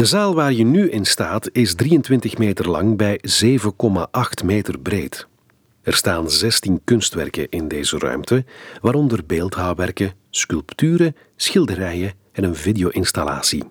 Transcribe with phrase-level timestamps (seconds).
[0.00, 3.20] De zaal waar je nu in staat is 23 meter lang bij
[4.40, 5.26] 7,8 meter breed.
[5.82, 8.44] Er staan 16 kunstwerken in deze ruimte,
[8.80, 13.64] waaronder beeldhouwwerken, sculpturen, schilderijen en een video-installatie.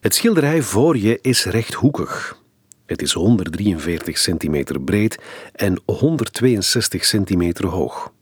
[0.00, 2.38] Het schilderij voor je is rechthoekig.
[2.86, 5.18] Het is 143 centimeter breed
[5.52, 8.12] en 162 centimeter hoog.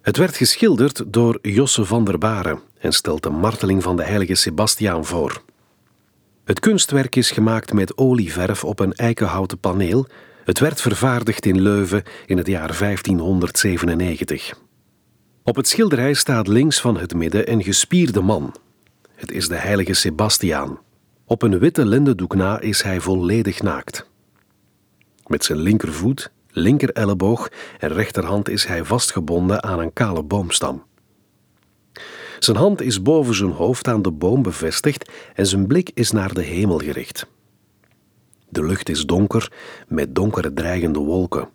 [0.00, 4.34] Het werd geschilderd door Josse van der Baren en stelt de marteling van de heilige
[4.34, 5.42] Sebastiaan voor.
[6.44, 10.06] Het kunstwerk is gemaakt met olieverf op een eikenhouten paneel.
[10.44, 14.54] Het werd vervaardigd in Leuven in het jaar 1597.
[15.42, 18.54] Op het schilderij staat links van het midden een gespierde man.
[19.14, 20.78] Het is de heilige Sebastiaan.
[21.26, 24.10] Op een witte lindendoek na is hij volledig naakt.
[25.26, 30.82] Met zijn linkervoet, linker elleboog en rechterhand is hij vastgebonden aan een kale boomstam.
[32.38, 36.34] Zijn hand is boven zijn hoofd aan de boom bevestigd en zijn blik is naar
[36.34, 37.26] de hemel gericht.
[38.48, 39.52] De lucht is donker
[39.88, 41.48] met donkere dreigende wolken.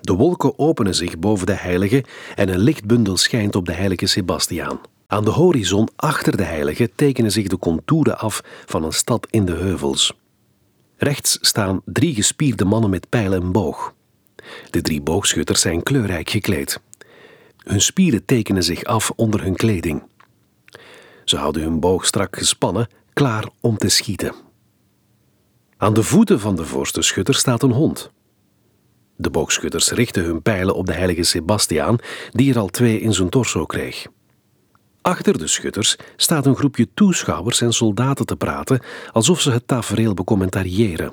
[0.00, 4.80] De wolken openen zich boven de heilige en een lichtbundel schijnt op de heilige Sebastiaan.
[5.06, 9.44] Aan de horizon achter de heilige tekenen zich de contouren af van een stad in
[9.44, 10.12] de heuvels.
[10.96, 13.94] Rechts staan drie gespierde mannen met pijlen en boog.
[14.70, 16.80] De drie boogschutters zijn kleurrijk gekleed.
[17.64, 20.02] Hun spieren tekenen zich af onder hun kleding.
[21.24, 24.34] Ze houden hun boog strak gespannen, klaar om te schieten.
[25.76, 28.10] Aan de voeten van de voorste schutter staat een hond.
[29.16, 31.98] De boogschutters richten hun pijlen op de heilige Sebastiaan,
[32.32, 34.06] die er al twee in zijn torso kreeg.
[35.02, 38.80] Achter de schutters staat een groepje toeschouwers en soldaten te praten,
[39.12, 41.12] alsof ze het tafereel becommentariëren.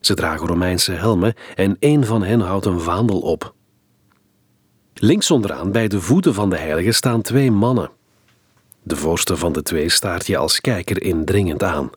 [0.00, 3.54] Ze dragen Romeinse helmen en een van hen houdt een vaandel op.
[5.02, 7.90] Links onderaan, bij de voeten van de heilige, staan twee mannen.
[8.82, 11.90] De voorste van de twee staart je als kijker indringend aan.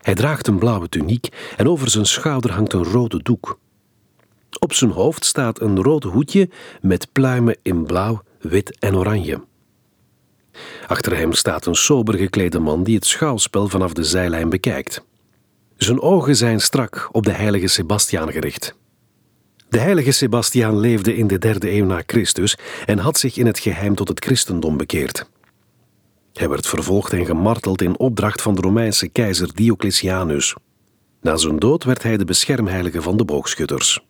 [0.00, 3.58] Hij draagt een blauwe tuniek en over zijn schouder hangt een rode doek.
[4.58, 6.50] Op zijn hoofd staat een rood hoedje
[6.80, 9.40] met pluimen in blauw, wit en oranje.
[10.86, 15.04] Achter hem staat een sober geklede man die het schouwspel vanaf de zijlijn bekijkt.
[15.76, 18.76] Zijn ogen zijn strak op de heilige Sebastiaan gericht.
[19.68, 22.56] De heilige Sebastiaan leefde in de derde eeuw na Christus
[22.86, 25.30] en had zich in het geheim tot het christendom bekeerd.
[26.32, 30.54] Hij werd vervolgd en gemarteld in opdracht van de Romeinse keizer Diocletianus.
[31.20, 34.00] Na zijn dood werd hij de beschermheilige van de boogschutters.